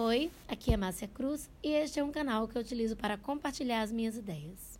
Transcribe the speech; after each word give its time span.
Oi, 0.00 0.30
aqui 0.46 0.72
é 0.72 0.76
Márcia 0.76 1.08
Cruz 1.08 1.50
e 1.60 1.70
este 1.70 1.98
é 1.98 2.04
um 2.04 2.12
canal 2.12 2.46
que 2.46 2.56
eu 2.56 2.62
utilizo 2.62 2.96
para 2.96 3.18
compartilhar 3.18 3.82
as 3.82 3.90
minhas 3.90 4.16
ideias. 4.16 4.78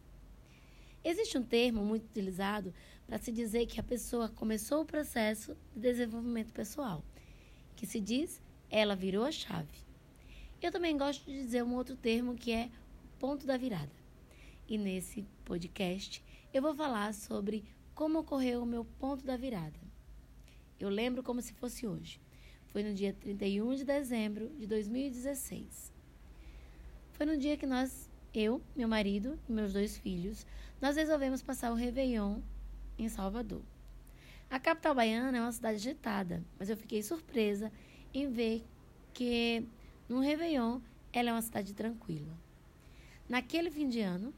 Existe 1.03 1.37
um 1.37 1.43
termo 1.43 1.85
muito 1.85 2.05
utilizado 2.05 2.73
para 3.05 3.19
se 3.19 3.33
dizer 3.33 3.67
que 3.67 3.81
a 3.81 3.83
pessoa 3.83 4.29
começou 4.29 4.83
o 4.83 4.87
processo 4.87 5.57
de 5.75 5.81
desenvolvimento 5.81 6.53
pessoal, 6.53 7.03
que 7.75 7.85
se 7.85 7.99
diz 7.99 8.41
ela 8.71 8.95
virou 8.95 9.25
a 9.25 9.33
chave. 9.33 9.81
Eu 10.63 10.71
também 10.71 10.97
gosto 10.97 11.25
de 11.25 11.33
dizer 11.33 11.65
um 11.65 11.75
outro 11.75 11.97
termo 11.97 12.37
que 12.37 12.53
é 12.53 12.71
ponto 13.19 13.45
da 13.45 13.57
virada. 13.57 13.91
E 14.69 14.79
nesse 14.79 15.27
podcast 15.45 16.23
eu 16.55 16.63
vou 16.63 16.77
falar 16.77 17.13
sobre 17.13 17.65
como 17.93 18.21
ocorreu 18.21 18.63
o 18.63 18.67
meu 18.67 18.85
ponto 18.85 19.27
da 19.27 19.37
virada. 19.37 19.81
Eu 20.79 20.89
lembro 20.89 21.25
como 21.25 21.43
se 21.43 21.53
fosse 21.55 21.89
hoje. 21.89 22.21
Foi 22.69 22.83
no 22.83 22.93
dia 22.93 23.13
31 23.13 23.75
de 23.77 23.85
dezembro 23.85 24.51
de 24.59 24.67
2016. 24.67 25.93
Foi 27.13 27.27
no 27.27 27.37
dia 27.37 27.57
que 27.57 27.67
nós, 27.67 28.11
eu, 28.35 28.63
meu 28.77 28.87
marido 28.87 29.39
e 29.49 29.53
meus 29.53 29.73
dois 29.73 29.97
filhos, 29.97 30.47
nós 30.81 30.97
resolvemos 30.97 31.43
passar 31.43 31.73
o 31.73 31.75
Réveillon 31.75 32.41
em 32.99 33.09
Salvador. 33.09 33.63
A 34.51 34.61
capital 34.61 34.95
baiana 34.95 35.39
é 35.39 35.41
uma 35.41 35.53
cidade 35.53 35.77
agitada, 35.77 36.45
mas 36.59 36.69
eu 36.71 36.77
fiquei 36.77 37.03
surpresa 37.03 37.73
em 38.13 38.31
ver 38.31 38.65
que 39.13 39.65
no 40.09 40.21
Réveillon 40.21 40.81
ela 41.13 41.31
é 41.31 41.33
uma 41.33 41.43
cidade 41.43 41.75
tranquila. 41.75 42.39
Naquele 43.29 43.71
fim 43.71 43.89
de 43.89 44.01
ano, 44.01 44.33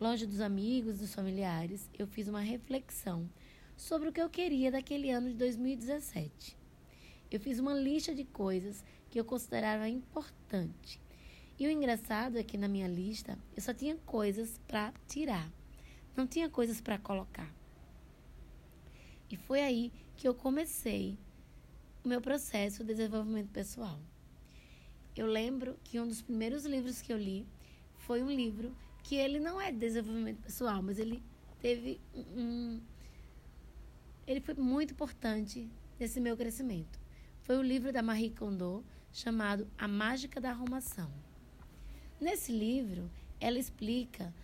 longe 0.00 0.26
dos 0.26 0.40
amigos, 0.40 0.98
dos 0.98 1.14
familiares, 1.14 1.88
eu 1.98 2.06
fiz 2.06 2.28
uma 2.28 2.40
reflexão 2.40 3.28
sobre 3.76 4.08
o 4.08 4.12
que 4.12 4.20
eu 4.20 4.28
queria 4.28 4.70
daquele 4.70 5.10
ano 5.10 5.28
de 5.28 5.34
2017. 5.34 6.56
Eu 7.30 7.40
fiz 7.40 7.58
uma 7.58 7.74
lista 7.74 8.14
de 8.14 8.24
coisas 8.24 8.84
que 9.10 9.18
eu 9.18 9.24
considerava 9.24 9.88
importante. 9.88 11.00
E 11.58 11.66
o 11.66 11.70
engraçado 11.70 12.38
é 12.38 12.42
que 12.42 12.56
na 12.56 12.68
minha 12.68 12.86
lista 12.86 13.38
eu 13.56 13.62
só 13.62 13.74
tinha 13.74 13.96
coisas 13.96 14.60
para 14.68 14.92
tirar, 15.08 15.50
não 16.14 16.26
tinha 16.26 16.48
coisas 16.48 16.80
para 16.80 16.98
colocar. 16.98 17.52
E 19.28 19.36
foi 19.36 19.60
aí 19.60 19.92
que 20.16 20.28
eu 20.28 20.34
comecei 20.34 21.18
o 22.04 22.08
meu 22.08 22.20
processo 22.20 22.84
de 22.84 22.94
desenvolvimento 22.94 23.50
pessoal. 23.50 23.98
Eu 25.16 25.26
lembro 25.26 25.76
que 25.82 25.98
um 25.98 26.06
dos 26.06 26.22
primeiros 26.22 26.64
livros 26.64 27.02
que 27.02 27.12
eu 27.12 27.18
li 27.18 27.44
foi 27.98 28.22
um 28.22 28.30
livro 28.30 28.76
que 29.02 29.16
ele 29.16 29.40
não 29.40 29.60
é 29.60 29.72
de 29.72 29.78
desenvolvimento 29.78 30.42
pessoal, 30.42 30.80
mas 30.82 30.98
ele 30.98 31.22
teve 31.60 32.00
um 32.14 32.80
ele 34.26 34.40
foi 34.40 34.54
muito 34.54 34.92
importante 34.92 35.70
nesse 35.98 36.20
meu 36.20 36.36
crescimento 36.36 37.05
foi 37.46 37.56
o 37.58 37.62
livro 37.62 37.92
da 37.92 38.02
Marie 38.02 38.30
Kondo 38.30 38.84
chamado 39.12 39.70
A 39.78 39.86
Mágica 39.86 40.40
da 40.40 40.50
Arrumação. 40.50 41.08
Nesse 42.20 42.50
livro, 42.50 43.08
ela 43.38 43.56
explica 43.56 44.34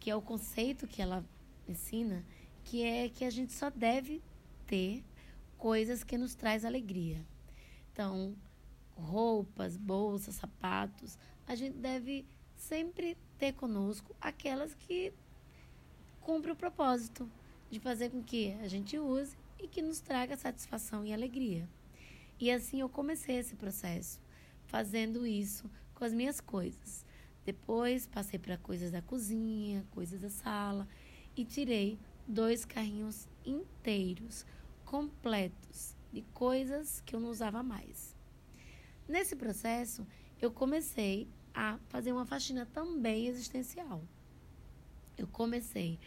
que 0.00 0.10
é 0.10 0.16
o 0.16 0.20
conceito 0.20 0.88
que 0.88 1.00
ela 1.00 1.24
ensina, 1.68 2.24
que 2.64 2.82
é 2.82 3.08
que 3.08 3.24
a 3.24 3.30
gente 3.30 3.52
só 3.52 3.70
deve 3.70 4.20
ter 4.66 5.04
coisas 5.56 6.02
que 6.02 6.18
nos 6.18 6.34
traz 6.34 6.64
alegria. 6.64 7.24
Então, 7.92 8.34
roupas, 8.96 9.76
bolsas, 9.76 10.34
sapatos, 10.34 11.16
a 11.46 11.54
gente 11.54 11.78
deve 11.78 12.26
sempre 12.56 13.16
ter 13.38 13.52
conosco 13.52 14.12
aquelas 14.20 14.74
que 14.74 15.12
cumprem 16.20 16.52
o 16.52 16.56
propósito 16.56 17.30
de 17.70 17.78
fazer 17.78 18.10
com 18.10 18.20
que 18.20 18.54
a 18.54 18.66
gente 18.66 18.98
use 18.98 19.36
e 19.56 19.68
que 19.68 19.80
nos 19.80 20.00
traga 20.00 20.36
satisfação 20.36 21.06
e 21.06 21.12
alegria. 21.12 21.68
E 22.38 22.50
assim 22.50 22.80
eu 22.80 22.88
comecei 22.88 23.36
esse 23.36 23.54
processo, 23.54 24.20
fazendo 24.66 25.26
isso 25.26 25.70
com 25.94 26.04
as 26.04 26.12
minhas 26.12 26.40
coisas. 26.40 27.04
Depois 27.44 28.06
passei 28.06 28.38
para 28.38 28.56
coisas 28.56 28.90
da 28.90 29.02
cozinha, 29.02 29.86
coisas 29.90 30.20
da 30.20 30.30
sala 30.30 30.88
e 31.36 31.44
tirei 31.44 31.98
dois 32.26 32.64
carrinhos 32.64 33.28
inteiros, 33.44 34.46
completos, 34.84 35.94
de 36.12 36.22
coisas 36.32 37.02
que 37.04 37.14
eu 37.14 37.20
não 37.20 37.30
usava 37.30 37.62
mais. 37.62 38.16
Nesse 39.06 39.36
processo, 39.36 40.06
eu 40.40 40.50
comecei 40.50 41.28
a 41.52 41.78
fazer 41.88 42.12
uma 42.12 42.24
faxina 42.24 42.66
também 42.66 43.26
existencial. 43.26 44.02
Eu 45.16 45.26
comecei 45.26 45.98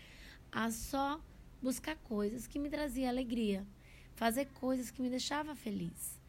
a 0.51 0.71
só 0.71 1.21
buscar 1.61 1.95
coisas 1.97 2.47
que 2.47 2.59
me 2.59 2.69
traziam 2.69 3.09
alegria, 3.09 3.65
fazer 4.17 4.47
coisas 4.47 4.89
que 4.89 4.99
me 4.99 5.11
deixavam 5.11 5.55
feliz. 5.55 6.19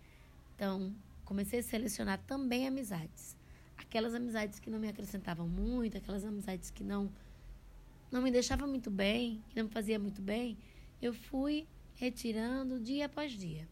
Então, 0.55 0.95
comecei 1.25 1.61
a 1.61 1.63
selecionar 1.63 2.21
também 2.27 2.69
amizades. 2.69 3.35
Aquelas 3.79 4.15
amizades 4.15 4.59
que 4.59 4.69
não 4.69 4.79
me 4.79 4.89
acrescentavam 4.89 5.49
muito, 5.49 5.97
aquelas 5.97 6.25
amizades 6.25 6.71
que 6.71 6.85
não 6.85 7.11
não 8.11 8.23
me 8.23 8.31
deixavam 8.31 8.67
muito 8.67 8.91
bem, 8.91 9.43
que 9.49 9.57
não 9.57 9.65
me 9.65 9.71
fazia 9.71 9.99
muito 9.99 10.23
bem, 10.23 10.57
eu 11.01 11.13
fui 11.13 11.67
retirando 11.95 12.81
dia 12.81 13.07
após 13.07 13.33
dia. 13.33 13.69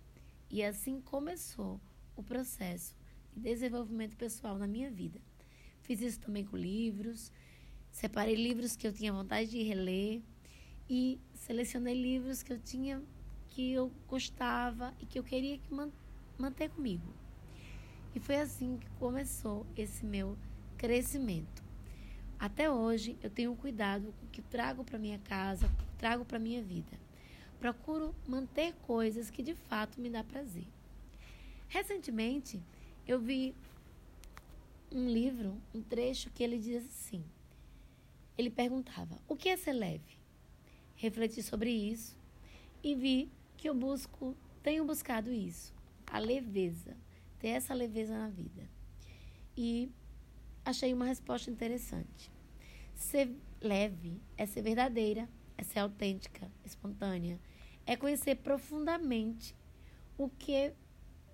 E 0.50 0.62
assim 0.62 1.00
começou 1.00 1.80
o 2.14 2.22
processo 2.22 2.94
de 3.34 3.42
desenvolvimento 3.42 4.16
pessoal 4.16 4.58
na 4.58 4.66
minha 4.66 4.90
vida. 4.90 5.20
Fiz 5.82 6.00
isso 6.00 6.20
também 6.20 6.44
com 6.44 6.56
livros, 6.56 7.32
separei 7.90 8.34
livros 8.34 8.76
que 8.76 8.86
eu 8.86 8.92
tinha 8.92 9.12
vontade 9.12 9.50
de 9.50 9.62
reler 9.62 10.20
e 10.88 11.18
selecionei 11.34 11.94
livros 11.94 12.42
que 12.42 12.52
eu 12.52 12.58
tinha 12.58 13.02
que 13.56 13.72
eu 13.72 13.90
gostava 14.06 14.94
e 15.00 15.06
que 15.06 15.18
eu 15.18 15.24
queria 15.24 15.56
que 15.56 15.72
manter 16.38 16.68
comigo. 16.68 17.10
E 18.14 18.20
foi 18.20 18.36
assim 18.36 18.76
que 18.76 18.86
começou 18.98 19.66
esse 19.74 20.04
meu 20.04 20.36
crescimento. 20.76 21.64
Até 22.38 22.70
hoje 22.70 23.16
eu 23.22 23.30
tenho 23.30 23.56
cuidado 23.56 24.12
com 24.12 24.26
o 24.26 24.28
que 24.28 24.42
trago 24.42 24.84
para 24.84 24.98
minha 24.98 25.18
casa, 25.20 25.70
trago 25.96 26.22
para 26.22 26.38
minha 26.38 26.62
vida. 26.62 27.00
Procuro 27.58 28.14
manter 28.28 28.74
coisas 28.82 29.30
que 29.30 29.42
de 29.42 29.54
fato 29.54 29.98
me 30.02 30.10
dá 30.10 30.22
prazer. 30.22 30.66
Recentemente 31.66 32.62
eu 33.08 33.18
vi 33.18 33.54
um 34.92 35.08
livro, 35.08 35.56
um 35.74 35.80
trecho 35.80 36.28
que 36.28 36.42
ele 36.42 36.58
diz 36.58 36.84
assim. 36.84 37.24
Ele 38.36 38.50
perguntava: 38.50 39.16
"O 39.26 39.34
que 39.34 39.48
é 39.48 39.56
ser 39.56 39.72
leve?" 39.72 40.18
Refleti 40.94 41.42
sobre 41.42 41.70
isso 41.70 42.14
e 42.84 42.94
vi 42.94 43.30
que 43.56 43.68
eu 43.68 43.74
busco, 43.74 44.36
tenho 44.62 44.84
buscado 44.84 45.32
isso, 45.32 45.74
a 46.06 46.18
leveza, 46.18 46.96
ter 47.38 47.48
essa 47.48 47.74
leveza 47.74 48.16
na 48.16 48.28
vida. 48.28 48.68
E 49.56 49.90
achei 50.64 50.92
uma 50.92 51.06
resposta 51.06 51.50
interessante. 51.50 52.30
Ser 52.94 53.34
leve 53.60 54.20
é 54.36 54.46
ser 54.46 54.62
verdadeira, 54.62 55.28
é 55.56 55.62
ser 55.62 55.78
autêntica, 55.78 56.50
espontânea, 56.64 57.40
é 57.86 57.96
conhecer 57.96 58.36
profundamente 58.36 59.54
o 60.18 60.28
que 60.28 60.72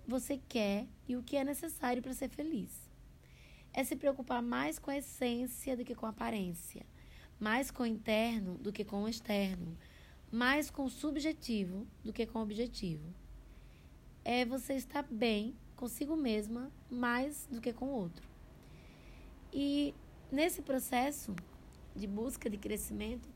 você 0.07 0.41
quer 0.49 0.87
e 1.09 1.17
o 1.17 1.23
que 1.23 1.37
é 1.37 1.45
necessário 1.45 2.03
para 2.03 2.13
ser 2.13 2.29
feliz. 2.29 2.91
É 3.73 3.83
se 3.83 3.97
preocupar 3.97 4.43
mais 4.43 4.79
com 4.79 4.91
a 4.91 4.99
essência 4.99 5.77
do 5.77 5.85
que 5.85 5.95
com 5.95 6.07
a 6.07 6.11
aparência, 6.11 6.85
mais 7.41 7.71
com 7.71 7.85
o 7.85 7.87
interno 7.87 8.59
do 8.59 8.73
que 8.73 8.85
com 8.85 9.03
o 9.03 9.09
externo, 9.09 9.77
mais 10.33 10.71
com 10.71 10.89
subjetivo 10.89 11.87
do 12.03 12.11
que 12.11 12.25
com 12.25 12.41
objetivo. 12.41 13.15
É 14.25 14.47
você 14.47 14.73
estar 14.73 15.03
bem 15.03 15.55
consigo 15.77 16.17
mesma 16.17 16.73
mais 16.91 17.47
do 17.51 17.61
que 17.61 17.71
com 17.71 17.85
o 17.85 17.93
outro. 17.93 18.27
E 19.53 19.95
nesse 20.31 20.63
processo 20.63 21.37
de 21.95 22.07
busca 22.07 22.49
de 22.49 22.57
crescimento, 22.57 23.29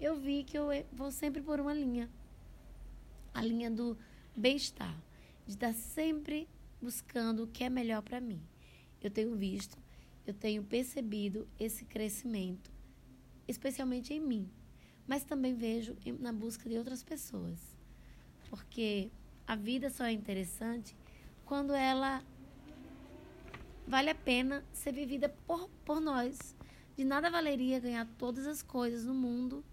eu 0.00 0.14
vi 0.14 0.44
que 0.44 0.56
eu 0.56 0.68
vou 0.92 1.10
sempre 1.10 1.42
por 1.42 1.58
uma 1.58 1.74
linha 1.74 2.08
a 3.32 3.42
linha 3.42 3.68
do 3.68 3.98
bem-estar, 4.36 4.96
de 5.44 5.54
estar 5.54 5.72
sempre 5.72 6.48
buscando 6.80 7.42
o 7.42 7.46
que 7.48 7.64
é 7.64 7.68
melhor 7.68 8.00
para 8.00 8.20
mim. 8.20 8.40
Eu 9.02 9.10
tenho 9.10 9.34
visto, 9.34 9.76
eu 10.24 10.32
tenho 10.32 10.62
percebido 10.62 11.48
esse 11.58 11.84
crescimento, 11.84 12.70
especialmente 13.48 14.14
em 14.14 14.20
mim 14.20 14.48
mas 15.06 15.24
também 15.24 15.54
vejo 15.54 15.96
na 16.18 16.32
busca 16.32 16.68
de 16.68 16.78
outras 16.78 17.02
pessoas. 17.02 17.58
Porque 18.48 19.10
a 19.46 19.56
vida 19.56 19.90
só 19.90 20.04
é 20.04 20.12
interessante 20.12 20.96
quando 21.44 21.74
ela 21.74 22.22
vale 23.86 24.10
a 24.10 24.14
pena 24.14 24.64
ser 24.72 24.92
vivida 24.92 25.28
por, 25.46 25.68
por 25.84 26.00
nós. 26.00 26.56
De 26.96 27.04
nada 27.04 27.30
valeria 27.30 27.80
ganhar 27.80 28.06
todas 28.16 28.46
as 28.46 28.62
coisas 28.62 29.04
no 29.04 29.14
mundo 29.14 29.64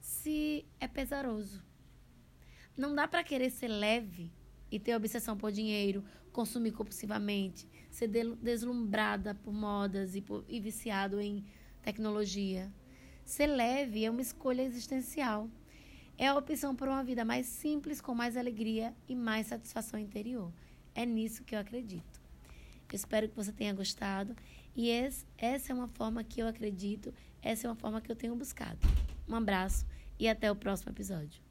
se 0.00 0.66
é 0.80 0.88
pesaroso. 0.88 1.62
Não 2.76 2.94
dá 2.94 3.08
para 3.08 3.24
querer 3.24 3.50
ser 3.50 3.68
leve 3.68 4.32
e 4.70 4.78
ter 4.78 4.94
obsessão 4.94 5.36
por 5.36 5.50
dinheiro, 5.50 6.04
consumir 6.32 6.72
compulsivamente, 6.72 7.66
ser 7.90 8.08
deslumbrada 8.36 9.34
por 9.34 9.52
modas 9.52 10.14
e, 10.14 10.20
por, 10.20 10.44
e 10.48 10.60
viciado 10.60 11.20
em 11.20 11.44
tecnologia. 11.82 12.72
Ser 13.28 13.46
leve 13.46 14.06
é 14.06 14.10
uma 14.10 14.22
escolha 14.22 14.62
existencial. 14.62 15.50
É 16.16 16.28
a 16.28 16.34
opção 16.34 16.74
por 16.74 16.88
uma 16.88 17.04
vida 17.04 17.26
mais 17.26 17.44
simples, 17.44 18.00
com 18.00 18.14
mais 18.14 18.38
alegria 18.38 18.94
e 19.06 19.14
mais 19.14 19.48
satisfação 19.48 20.00
interior. 20.00 20.50
É 20.94 21.04
nisso 21.04 21.44
que 21.44 21.54
eu 21.54 21.58
acredito. 21.58 22.22
Espero 22.90 23.28
que 23.28 23.36
você 23.36 23.52
tenha 23.52 23.74
gostado. 23.74 24.34
E 24.74 24.88
esse, 24.88 25.26
essa 25.36 25.72
é 25.72 25.74
uma 25.74 25.88
forma 25.88 26.24
que 26.24 26.40
eu 26.40 26.48
acredito, 26.48 27.12
essa 27.42 27.66
é 27.66 27.70
uma 27.70 27.76
forma 27.76 28.00
que 28.00 28.10
eu 28.10 28.16
tenho 28.16 28.34
buscado. 28.34 28.78
Um 29.28 29.34
abraço 29.34 29.84
e 30.18 30.26
até 30.26 30.50
o 30.50 30.56
próximo 30.56 30.90
episódio. 30.90 31.47